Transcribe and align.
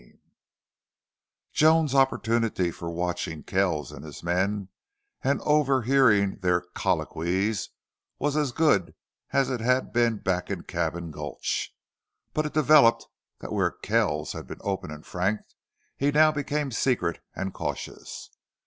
14 0.03 0.19
Joan's 1.53 1.93
opportunity 1.93 2.71
for 2.71 2.89
watching 2.89 3.43
Kells 3.43 3.91
and 3.91 4.03
his 4.03 4.23
men 4.23 4.69
and 5.23 5.39
overhearing 5.41 6.37
their 6.39 6.61
colloquies 6.73 7.69
was 8.17 8.35
as 8.35 8.51
good 8.51 8.95
as 9.31 9.51
it 9.51 9.59
had 9.61 9.93
been 9.93 10.17
back 10.17 10.49
in 10.49 10.63
Cabin 10.63 11.11
Gulch. 11.11 11.75
But 12.33 12.47
it 12.47 12.53
developed 12.55 13.05
that 13.41 13.53
where 13.53 13.69
Kells 13.69 14.33
had 14.33 14.47
been 14.47 14.57
open 14.61 14.89
and 14.89 15.05
frank 15.05 15.41
he 15.97 16.11
now 16.11 16.31
became 16.31 16.71
secret 16.71 17.21
and 17.35 17.53
cautious. 17.53 18.31